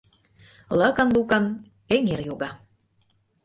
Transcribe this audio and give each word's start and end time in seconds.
Лыкын-лукын 0.79 1.45
эҥер 1.95 2.19
йога 2.27 2.49